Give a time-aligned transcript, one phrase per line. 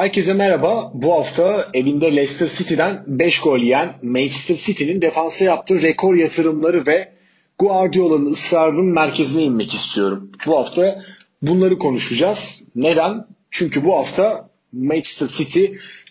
[0.00, 0.90] Herkese merhaba.
[0.94, 7.12] Bu hafta evinde Leicester City'den 5 gol yiyen Manchester City'nin defansa yaptığı rekor yatırımları ve
[7.58, 10.32] Guardiola'nın ısrarının merkezine inmek istiyorum.
[10.46, 11.02] Bu hafta
[11.42, 12.64] bunları konuşacağız.
[12.74, 13.26] Neden?
[13.50, 15.64] Çünkü bu hafta Manchester City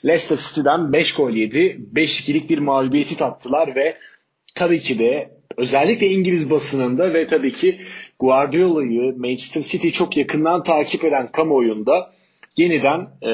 [0.05, 1.79] Leicester City'den 5 gol yedi.
[1.93, 3.97] 5-2'lik bir mağlubiyeti tattılar ve
[4.55, 7.81] tabii ki de özellikle İngiliz basınında ve tabii ki
[8.19, 12.18] Guardiola'yı Manchester City çok yakından takip eden kamuoyunda
[12.60, 13.32] yeniden e,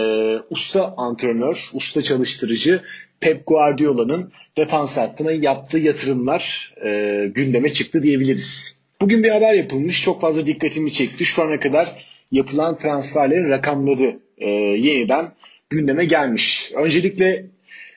[0.49, 2.81] usta antrenör, usta çalıştırıcı
[3.19, 6.89] Pep Guardiola'nın defans hattına yaptığı yatırımlar e,
[7.35, 8.77] gündeme çıktı diyebiliriz.
[9.01, 10.03] Bugün bir haber yapılmış.
[10.03, 11.25] Çok fazla dikkatimi çekti.
[11.25, 11.87] Şu ana kadar
[12.31, 15.31] yapılan transferlerin rakamları e, yeniden
[15.69, 16.71] gündeme gelmiş.
[16.75, 17.45] Öncelikle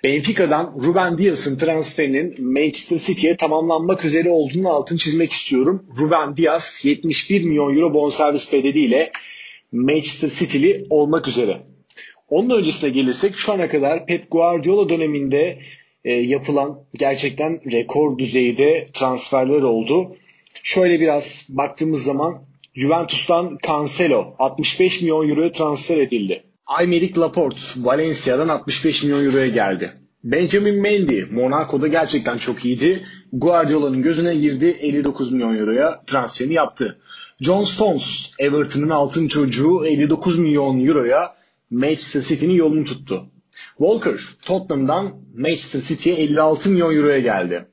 [0.04, 5.86] Benfica'dan Ruben Dias'ın transferinin Manchester City'ye tamamlanmak üzere olduğunu altını çizmek istiyorum.
[5.98, 9.12] Ruben Dias 71 milyon euro bonservis bedeliyle
[9.72, 11.62] Manchester City'li olmak üzere.
[12.28, 15.58] Onun öncesine gelirsek şu ana kadar Pep Guardiola döneminde
[16.04, 20.16] e, yapılan gerçekten rekor düzeyde transferler oldu.
[20.62, 22.42] Şöyle biraz baktığımız zaman
[22.74, 26.42] Juventus'tan Cancelo 65 milyon euroya transfer edildi.
[26.66, 29.92] Aymeric Laporte Valencia'dan 65 milyon euroya geldi.
[30.24, 33.04] Benjamin Mendy Monaco'da gerçekten çok iyiydi.
[33.32, 36.98] Guardiola'nın gözüne girdi 59 milyon euroya transferini yaptı.
[37.40, 41.34] John Stones Everton'ın altın çocuğu 59 milyon euroya
[41.70, 43.26] Manchester City'nin yolunu tuttu.
[43.76, 47.68] Walker Tottenham'dan Manchester City'ye 56 milyon euroya geldi.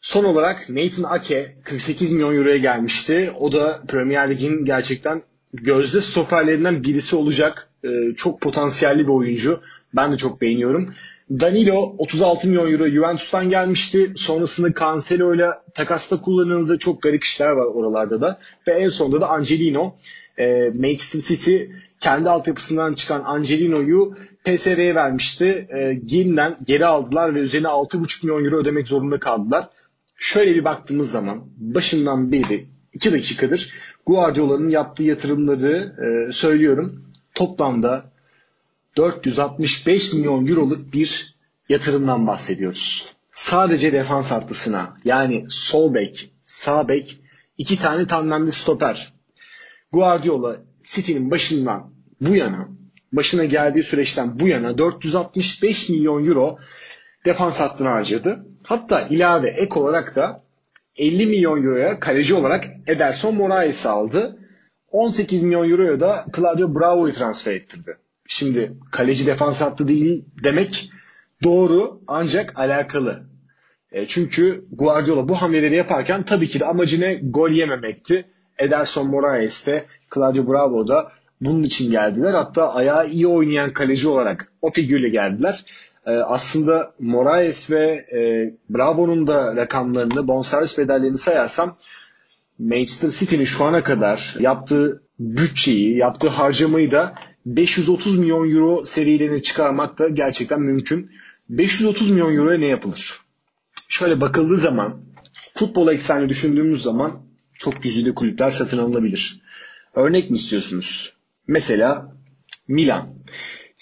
[0.00, 3.32] Son olarak Nathan Ake 48 milyon euroya gelmişti.
[3.40, 7.70] O da Premier Lig'in gerçekten gözde stoperlerinden birisi olacak.
[7.86, 9.60] Ee, çok potansiyelli bir oyuncu.
[9.96, 10.90] Ben de çok beğeniyorum.
[11.30, 14.12] Danilo 36 milyon euro Juventus'tan gelmişti.
[14.16, 16.78] Sonrasında Cancelo ile takasta kullanıldı.
[16.78, 18.38] Çok garip işler var oralarda da.
[18.68, 19.94] Ve en sonunda da Angelino.
[20.38, 21.56] E, Manchester City
[22.00, 25.68] kendi altyapısından çıkan Angelino'yu PSV'ye vermişti.
[25.70, 29.68] E, Gim'den geri aldılar ve üzerine 6,5 milyon euro ödemek zorunda kaldılar.
[30.16, 33.72] Şöyle bir baktığımız zaman başından beri 2 dakikadır
[34.06, 37.05] Guardiola'nın yaptığı yatırımları e, söylüyorum.
[37.36, 38.10] Toplamda
[38.96, 41.36] 465 milyon euroluk bir
[41.68, 43.12] yatırımdan bahsediyoruz.
[43.32, 47.20] Sadece defans hattısına yani sol bek, sağ bek,
[47.58, 49.12] iki tane tandemli stoper.
[49.92, 52.68] Guardiola City'nin başından bu yana,
[53.12, 56.58] başına geldiği süreçten bu yana 465 milyon euro
[57.24, 58.46] defans hattına harcadı.
[58.62, 60.42] Hatta ilave ek olarak da
[60.96, 64.38] 50 milyon euroya kaleci olarak Ederson Moraes'i aldı.
[64.90, 67.96] 18 milyon euroya da Claudio Bravo'yu transfer ettirdi.
[68.28, 70.90] Şimdi kaleci defans hattı değil demek
[71.42, 73.22] doğru ancak alakalı.
[73.92, 77.14] E, çünkü Guardiola bu hamleleri yaparken tabii ki de amacı ne?
[77.14, 78.24] Gol yememekti.
[78.58, 82.34] Ederson Moraes de Claudio Bravo da bunun için geldiler.
[82.34, 85.64] Hatta ayağı iyi oynayan kaleci olarak o figürle geldiler.
[86.06, 88.18] E, aslında Moraes ve e,
[88.70, 91.76] Bravo'nun da rakamlarını, bonservis bedellerini sayarsam
[92.58, 97.14] Manchester City'nin şu ana kadar yaptığı bütçeyi, yaptığı harcamayı da
[97.46, 101.10] 530 milyon euro serilerini çıkarmak da gerçekten mümkün.
[101.48, 103.20] 530 milyon euroya ne yapılır?
[103.88, 105.00] Şöyle bakıldığı zaman
[105.54, 107.22] futbol eksenli düşündüğümüz zaman
[107.54, 109.40] çok güzide kulüpler satın alınabilir.
[109.94, 111.12] Örnek mi istiyorsunuz?
[111.46, 112.16] Mesela
[112.68, 113.10] Milan.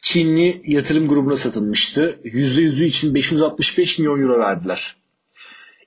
[0.03, 2.21] Çinli yatırım grubuna satılmıştı.
[2.25, 4.97] %100'ü için 565 milyon euro verdiler.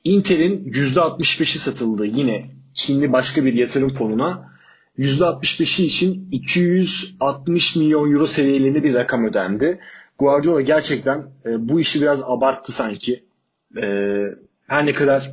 [0.03, 4.51] Inter'in %65'i satıldı yine Çinli başka bir yatırım fonuna
[4.97, 9.79] %65'i için 260 milyon euro seviyelerinde bir rakam ödendi.
[10.19, 13.23] Guardiola gerçekten e, bu işi biraz abarttı sanki.
[13.77, 13.83] E,
[14.67, 15.31] her ne kadar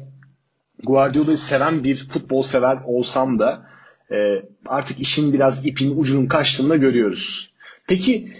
[0.82, 3.66] Guardiola'yı seven bir futbol sever olsam da
[4.10, 4.16] e,
[4.66, 7.52] artık işin biraz ipin ucunun kaçtığını görüyoruz.
[7.88, 8.32] Peki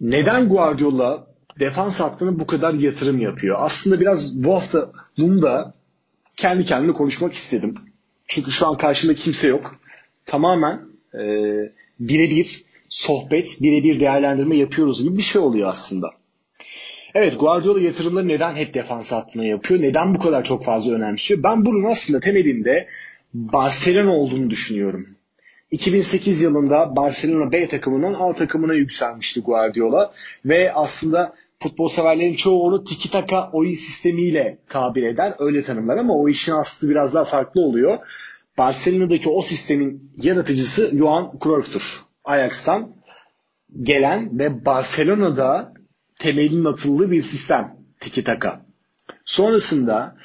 [0.00, 1.26] neden Guardiola
[1.60, 3.56] defans hattına bu kadar yatırım yapıyor?
[3.60, 5.74] Aslında biraz bu hafta bunu da
[6.36, 7.74] kendi kendime konuşmak istedim.
[8.30, 9.80] Çünkü şu an karşımda kimse yok
[10.26, 10.80] tamamen
[11.14, 11.22] e,
[12.00, 16.10] birebir sohbet, birebir değerlendirme yapıyoruz gibi bir şey oluyor aslında.
[17.14, 19.82] Evet Guardiola yatırımları neden hep defans hattına yapıyor?
[19.82, 21.42] Neden bu kadar çok fazla önemsiyor?
[21.42, 22.88] Ben bunun aslında temelinde
[23.34, 25.06] Barcelona olduğunu düşünüyorum.
[25.70, 30.12] 2008 yılında Barcelona B takımından A takımına yükselmişti Guardiola
[30.44, 36.14] ve aslında futbol severlerin çoğu onu tiki taka oyun sistemiyle tabir eder, öyle tanımlar ama
[36.14, 37.98] o işin aslı biraz daha farklı oluyor.
[38.58, 42.00] Barcelona'daki o sistemin yaratıcısı Johan Cruyff'tur.
[42.24, 42.94] Ajax'tan
[43.82, 45.74] gelen ve Barcelona'da
[46.18, 47.76] temelinin atıldığı bir sistem.
[48.00, 48.66] Tiki taka.
[49.24, 50.16] Sonrasında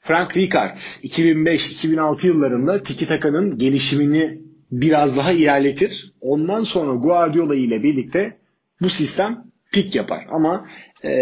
[0.00, 4.40] Frank Rijkaard 2005-2006 yıllarında Tiki Taka'nın gelişimini
[4.72, 6.12] biraz daha ilerletir.
[6.20, 8.38] Ondan sonra Guardiola ile birlikte
[8.80, 10.26] bu sistem pik yapar.
[10.30, 10.66] Ama
[11.04, 11.12] e,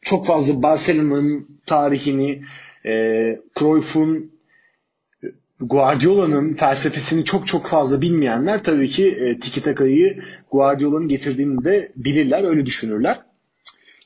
[0.00, 2.42] çok fazla Barcelona'nın tarihini,
[2.84, 2.92] e,
[3.58, 4.32] Cruyff'un
[5.62, 12.44] Guardiola'nın felsefesini çok çok fazla bilmeyenler tabii ki e, Tiki Taka'yı Guardiola'nın getirdiğini de bilirler,
[12.44, 13.20] öyle düşünürler.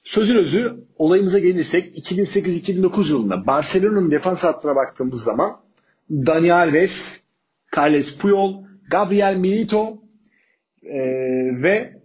[0.04, 5.60] Sözün özü olayımıza gelirsek 2008-2009 yılında Barcelona'nın defans hattına baktığımız zaman
[6.10, 7.20] Dani Alves,
[7.76, 10.02] Carles Puyol, Gabriel Milito
[10.82, 10.98] e,
[11.62, 12.02] ve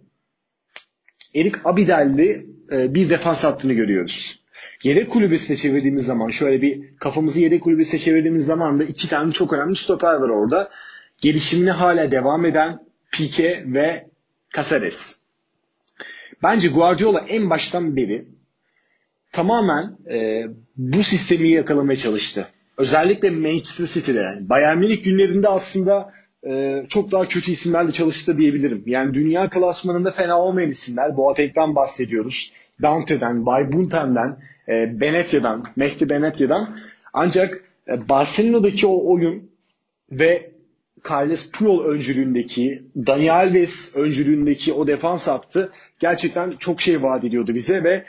[1.34, 4.41] Erik Abidel'li e, bir defans hattını görüyoruz.
[4.82, 9.52] Yedek kulübesine çevirdiğimiz zaman şöyle bir kafamızı yedek kulübesine çevirdiğimiz zaman da iki tane çok
[9.52, 10.70] önemli stoper var orada.
[11.22, 12.78] Gelişimine hala devam eden
[13.12, 14.06] Pique ve
[14.56, 15.20] Caceres.
[16.42, 18.24] Bence Guardiola en baştan beri
[19.32, 22.48] tamamen e, bu sistemi yakalamaya çalıştı.
[22.78, 24.38] Özellikle Manchester City'de.
[24.40, 26.12] Bayern Münih günlerinde aslında
[26.46, 28.82] e, çok daha kötü isimlerle çalıştı diyebilirim.
[28.86, 31.16] Yani dünya klasmanında fena olmayan isimler.
[31.16, 32.52] Boateng'den bahsediyoruz.
[32.82, 34.38] Dante'den, Baybunten'den,
[34.68, 36.78] e, Benetya'dan, Mehdi Benetya'dan.
[37.12, 39.50] Ancak e, Barcelona'daki o oyun
[40.10, 40.52] ve
[41.10, 47.84] Carles Puyol öncülüğündeki, Dani Alves öncülüğündeki o defans hattı gerçekten çok şey vaat ediyordu bize
[47.84, 48.04] ve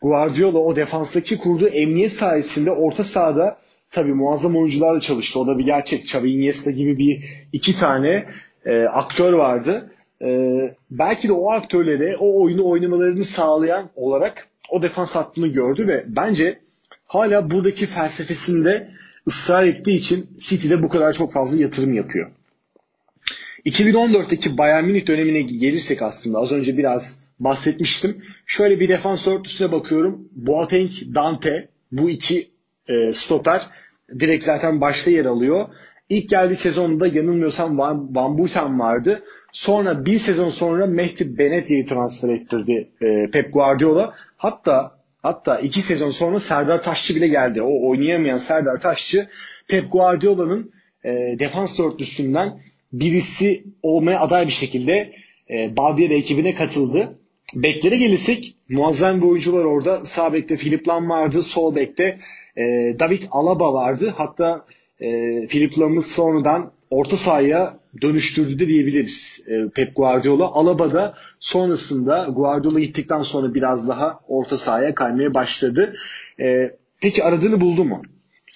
[0.00, 3.58] Guardiola o defanstaki kurduğu emniyet sayesinde orta sahada
[3.90, 5.40] tabii muazzam oyuncularla çalıştı.
[5.40, 6.04] O da bir gerçek.
[6.04, 8.24] Xavi Iniesta gibi bir iki tane
[8.64, 9.90] e, aktör vardı.
[10.22, 10.28] E,
[10.90, 16.58] belki de o aktörlere o oyunu oynamalarını sağlayan olarak o defans hattını gördü ve bence
[17.06, 18.90] hala buradaki felsefesinde
[19.26, 22.30] ısrar ettiği için City'de bu kadar çok fazla yatırım yapıyor.
[23.66, 28.24] 2014'teki Bayern Münih dönemine gelirsek aslında az önce biraz bahsetmiştim.
[28.46, 30.28] Şöyle bir defans dörtlüsüne bakıyorum.
[30.32, 32.50] Boateng, Dante bu iki
[32.88, 33.66] e, stoper
[34.20, 35.68] direkt zaten başta yer alıyor.
[36.08, 39.24] İlk geldiği sezonda yanılmıyorsam Van, Van Buten vardı.
[39.52, 44.14] Sonra bir sezon sonra Mehdi Benetya'yı transfer ettirdi e, Pep Guardiola.
[44.36, 47.62] Hatta hatta iki sezon sonra Serdar Taşçı bile geldi.
[47.62, 49.26] O oynayamayan Serdar Taşçı
[49.68, 50.72] Pep Guardiola'nın
[51.04, 52.60] e, defans dörtlüsünden
[52.92, 55.12] birisi olmaya aday bir şekilde
[55.50, 57.18] e, Baviera ekibine katıldı.
[57.56, 60.04] Beklere gelirsek muazzam bir oyuncu var orada.
[60.04, 61.42] Sağ bekte Philip Lam vardı.
[61.42, 62.18] Sol bekte
[62.56, 62.62] e,
[63.00, 64.14] David Alaba vardı.
[64.16, 64.64] Hatta
[65.00, 70.46] e, Philip Lam'ı sonradan orta sahaya dönüştürdü de diyebiliriz e, Pep Guardiola.
[70.46, 75.94] Alaba da sonrasında Guardiola gittikten sonra biraz daha orta sahaya kaymaya başladı.
[76.40, 78.02] E, peki aradığını buldu mu?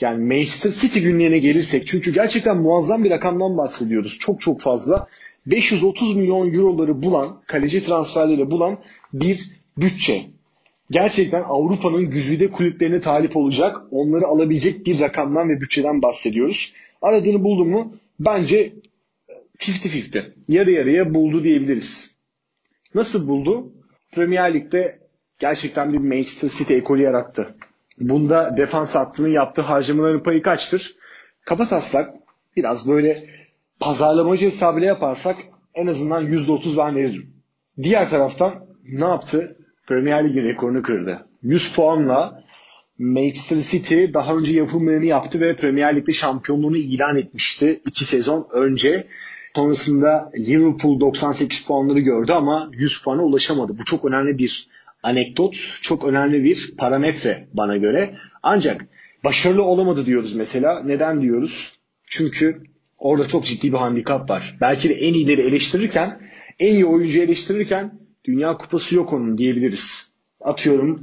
[0.01, 4.19] Yani Manchester City günlerine gelirsek çünkü gerçekten muazzam bir rakamdan bahsediyoruz.
[4.19, 5.07] Çok çok fazla.
[5.47, 8.79] 530 milyon euroları bulan, kaleci transferleri bulan
[9.13, 10.23] bir bütçe.
[10.93, 16.75] Gerçekten Avrupa'nın güzide kulüplerine talip olacak, onları alabilecek bir rakamdan ve bütçeden bahsediyoruz.
[17.03, 17.95] Aradığını buldu mu?
[18.21, 18.73] Bence
[19.59, 20.33] 50-50.
[20.49, 22.17] Yarı yarıya buldu diyebiliriz.
[22.95, 23.73] Nasıl buldu?
[24.13, 24.99] Premier Lig'de
[25.39, 27.55] gerçekten bir Manchester City ekolü yarattı.
[27.99, 30.97] Bunda defans hattının yaptığı harcamaların payı kaçtır?
[31.45, 32.15] Kafa taslak
[32.57, 33.25] biraz böyle
[33.81, 35.37] pazarlamacı hesabıyla yaparsak
[35.75, 37.35] en azından %30 ben veririm.
[37.83, 39.57] Diğer taraftan ne yaptı?
[39.87, 41.27] Premier Lig'in rekorunu kırdı.
[41.43, 42.45] 100 puanla
[42.99, 49.07] Manchester City daha önce yapılmayanı yaptı ve Premier Lig'de şampiyonluğunu ilan etmişti 2 sezon önce.
[49.57, 53.79] Sonrasında Liverpool 98 puanları gördü ama 100 puana ulaşamadı.
[53.79, 54.69] Bu çok önemli bir
[55.03, 58.15] anekdot, çok önemli bir parametre bana göre.
[58.43, 58.87] Ancak
[59.25, 60.83] başarılı olamadı diyoruz mesela.
[60.85, 61.77] Neden diyoruz?
[62.07, 62.63] Çünkü
[62.99, 64.57] orada çok ciddi bir handikap var.
[64.61, 66.21] Belki de en iyileri eleştirirken,
[66.59, 70.13] en iyi oyuncu eleştirirken Dünya Kupası yok onun diyebiliriz.
[70.41, 71.03] Atıyorum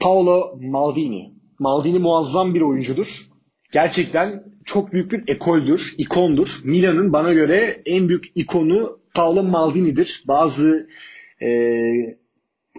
[0.00, 1.32] Paolo Maldini.
[1.58, 3.26] Maldini muazzam bir oyuncudur.
[3.72, 6.60] Gerçekten çok büyük bir ekoldür, ikondur.
[6.64, 10.24] Milan'ın bana göre en büyük ikonu Paolo Maldini'dir.
[10.28, 10.88] Bazı
[11.42, 11.48] e,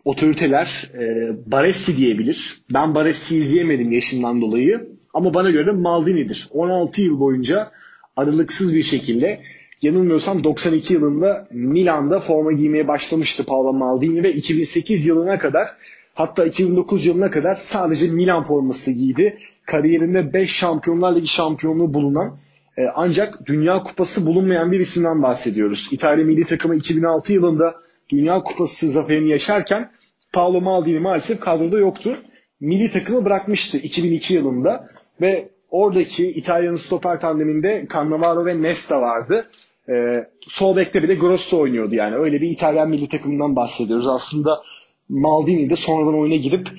[0.06, 2.64] otoriteler e, Baresi diyebilir.
[2.74, 4.90] Ben Baresi izleyemedim yaşımdan dolayı.
[5.14, 6.48] Ama bana göre Maldini'dir.
[6.52, 7.72] 16 yıl boyunca
[8.16, 9.42] aralıksız bir şekilde
[9.84, 15.68] yanılmıyorsam 92 yılında Milan'da forma giymeye başlamıştı Paolo Maldini ve 2008 yılına kadar
[16.14, 19.38] hatta 2009 yılına kadar sadece Milan forması giydi.
[19.66, 22.38] Kariyerinde 5 Şampiyonlar Ligi şampiyonluğu bulunan
[22.78, 25.90] e, ancak Dünya Kupası bulunmayan bir isimden bahsediyoruz.
[25.92, 27.76] İtalya milli takımı 2006 yılında
[28.10, 29.92] Dünya Kupası zaferini yaşarken
[30.34, 32.18] Paolo Maldini maalesef kadroda yoktu.
[32.60, 34.90] Milli takımı bırakmıştı 2002 yılında
[35.22, 39.46] ve oradaki İtalya'nın stoper tandeminde Cannavaro ve Nesta vardı.
[39.90, 42.16] Ee, sol bekte bile Grosso oynuyordu yani.
[42.16, 44.08] Öyle bir İtalyan milli takımından bahsediyoruz.
[44.08, 44.62] Aslında
[45.10, 46.70] Maldini de sonradan oyuna girip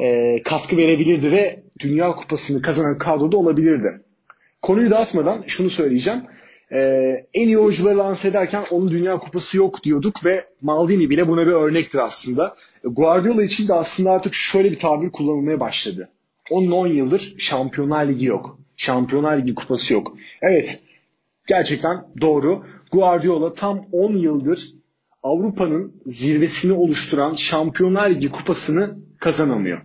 [0.00, 4.00] e, katkı verebilirdi ve Dünya Kupası'nı kazanan kadroda olabilirdi.
[4.62, 6.20] Konuyu dağıtmadan şunu söyleyeceğim.
[6.72, 6.80] e,
[7.34, 11.52] en iyi oyuncuları lanse ederken onun Dünya Kupası yok diyorduk ve Maldini bile buna bir
[11.52, 12.56] örnektir aslında.
[12.84, 16.08] Guardiola için de aslında artık şöyle bir tabir kullanılmaya başladı.
[16.50, 18.58] Onun 10 yıldır Şampiyonlar Ligi yok.
[18.76, 20.16] Şampiyonlar Ligi kupası yok.
[20.42, 20.80] Evet
[21.46, 22.64] gerçekten doğru.
[22.92, 24.74] Guardiola tam 10 yıldır
[25.22, 29.80] Avrupa'nın zirvesini oluşturan Şampiyonlar Ligi kupasını kazanamıyor.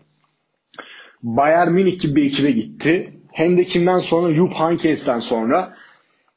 [1.24, 3.14] Bayern Münih gibi bir ekibe gitti.
[3.32, 4.34] Hem de kimden sonra?
[4.34, 5.74] Jupp Heynckes'ten sonra.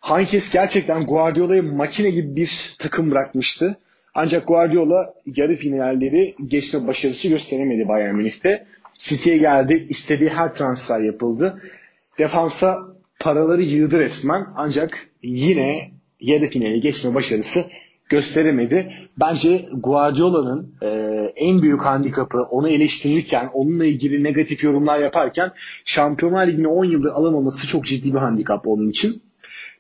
[0.01, 3.79] Heynckes gerçekten Guardiola'yı makine gibi bir takım bırakmıştı.
[4.15, 8.67] Ancak Guardiola yarı finalleri geçme başarısı gösteremedi Bayern Münih'te.
[8.99, 9.87] City'ye geldi.
[9.89, 11.63] istediği her transfer yapıldı.
[12.19, 12.79] Defansa
[13.23, 14.47] paraları yığdı resmen.
[14.57, 17.65] Ancak yine yarı finali geçme başarısı
[18.09, 18.93] gösteremedi.
[19.21, 20.89] Bence Guardiola'nın e,
[21.37, 25.53] en büyük handikapı onu eleştirirken, onunla ilgili negatif yorumlar yaparken
[25.85, 29.23] Şampiyonlar Ligi'ni 10 yıldır alamaması çok ciddi bir handikap onun için.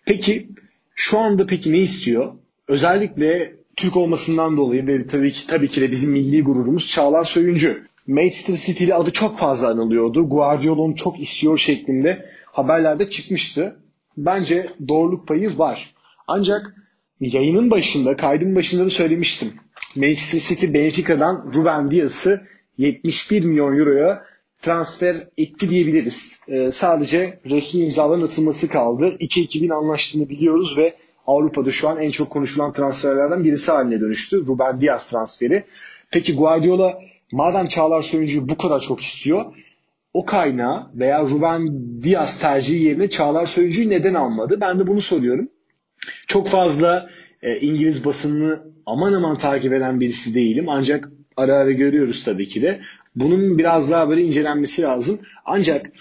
[0.06, 0.48] Peki
[0.94, 2.32] şu anda peki ne istiyor?
[2.68, 7.86] Özellikle Türk olmasından dolayı ve tabii ki tabii ki de bizim milli gururumuz Çağlar Söyüncü.
[8.06, 10.28] Manchester City'li adı çok fazla anılıyordu.
[10.28, 13.76] Guardiola'nın çok istiyor şeklinde haberlerde çıkmıştı.
[14.16, 15.94] Bence doğruluk payı var.
[16.26, 16.74] Ancak
[17.20, 19.52] yayının başında, kaydın başında da söylemiştim.
[19.96, 22.42] Manchester City Benfica'dan Ruben Dias'ı
[22.78, 24.24] 71 milyon euroya
[24.62, 26.40] transfer etti diyebiliriz.
[26.48, 29.16] Ee, sadece resmi imzaların atılması kaldı.
[29.20, 34.46] 2-2000 anlaştığını biliyoruz ve Avrupa'da şu an en çok konuşulan transferlerden birisi haline dönüştü.
[34.46, 35.64] Ruben Dias transferi.
[36.10, 36.98] Peki Guardiola
[37.32, 39.44] madem Çağlar Söyüncü'yü bu kadar çok istiyor
[40.14, 41.68] o kaynağı veya Ruben
[42.02, 44.58] Dias tercihi yerine Çağlar Söyüncü'yü neden almadı?
[44.60, 45.48] Ben de bunu soruyorum.
[46.26, 47.10] Çok fazla
[47.42, 50.68] e, İngiliz basınını aman aman takip eden birisi değilim.
[50.68, 52.80] Ancak ara ara görüyoruz tabii ki de.
[53.16, 55.20] Bunun biraz daha böyle incelenmesi lazım.
[55.44, 55.92] Ancak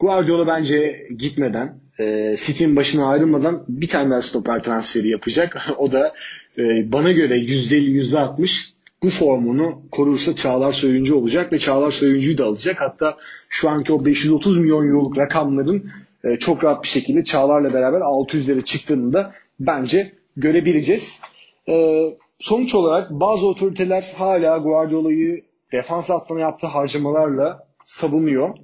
[0.00, 5.66] Guardiola bence gitmeden, e, City'nin başına ayrılmadan bir tane daha stoper transferi yapacak.
[5.78, 6.14] o da
[6.58, 8.70] e, bana göre %50, %60
[9.02, 12.80] bu formunu korursa Çağlar Söyüncü olacak ve Çağlar Söyüncü'yü de alacak.
[12.80, 13.16] Hatta
[13.48, 15.90] şu anki o 530 milyon euroluk rakamların
[16.24, 21.22] e, çok rahat bir şekilde Çağlar'la beraber 600'lere çıktığını da bence görebileceğiz.
[21.68, 22.04] E,
[22.38, 25.42] sonuç olarak bazı otoriteler hala Guardiola'yı
[25.72, 28.54] defans hattına yaptığı harcamalarla savunuyor.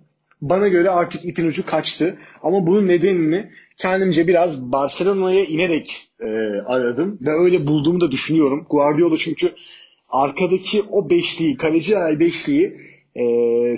[0.40, 2.18] Bana göre artık ipin ucu kaçtı.
[2.42, 6.26] Ama bunun nedenini kendimce biraz Barcelona'ya inerek e,
[6.66, 8.66] aradım ve öyle bulduğumu da düşünüyorum.
[8.70, 9.52] Guardiola çünkü
[10.16, 12.76] arkadaki o beşliği, kaleci ay beşliği
[13.16, 13.24] e,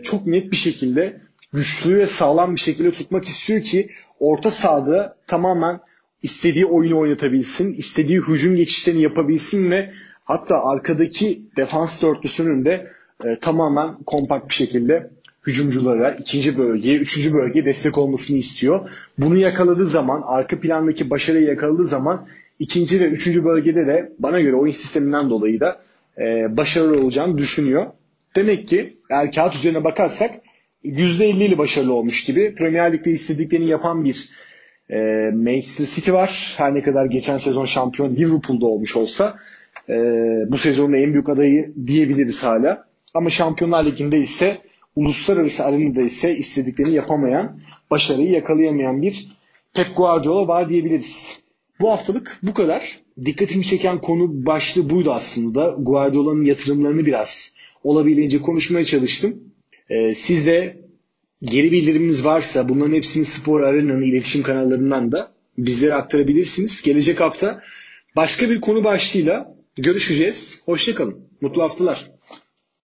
[0.02, 1.20] çok net bir şekilde
[1.52, 3.88] güçlü ve sağlam bir şekilde tutmak istiyor ki
[4.20, 5.80] orta sahada tamamen
[6.22, 9.90] istediği oyunu oynatabilsin, istediği hücum geçişlerini yapabilsin ve
[10.24, 12.90] hatta arkadaki defans dörtlüsünün de
[13.24, 15.10] e, tamamen kompakt bir şekilde
[15.46, 18.90] hücumculara ikinci bölgeye, üçüncü bölgeye destek olmasını istiyor.
[19.18, 22.26] Bunu yakaladığı zaman, arka plandaki başarıyı yakaladığı zaman
[22.58, 25.87] ikinci ve üçüncü bölgede de bana göre oyun sisteminden dolayı da
[26.18, 27.86] e, başarılı olacağını düşünüyor.
[28.36, 30.30] Demek ki eğer kağıt üzerine bakarsak
[30.84, 32.54] %50 ile başarılı olmuş gibi.
[32.54, 34.30] Premier Lig'de istediklerini yapan bir
[34.90, 34.96] e,
[35.34, 36.54] Manchester City var.
[36.56, 39.36] Her ne kadar geçen sezon şampiyon Liverpool'da olmuş olsa
[39.88, 39.94] e,
[40.48, 42.88] bu sezonun en büyük adayı diyebiliriz hala.
[43.14, 44.56] Ama Şampiyonlar Ligi'nde ise
[44.96, 47.60] uluslararası arenada ise istediklerini yapamayan,
[47.90, 49.28] başarıyı yakalayamayan bir
[49.74, 51.40] Pep Guardiola var diyebiliriz.
[51.80, 52.98] Bu haftalık bu kadar.
[53.24, 55.76] Dikkatimi çeken konu başlığı buydu aslında.
[55.78, 59.42] Guardiola'nın yatırımlarını biraz olabildiğince konuşmaya çalıştım.
[59.90, 60.80] Ee, siz de
[61.42, 66.82] geri bildiriminiz varsa bunların hepsini Spor Arena'nın iletişim kanallarından da bizlere aktarabilirsiniz.
[66.82, 67.62] Gelecek hafta
[68.16, 70.62] başka bir konu başlığıyla görüşeceğiz.
[70.64, 71.16] Hoşçakalın.
[71.40, 72.10] Mutlu haftalar.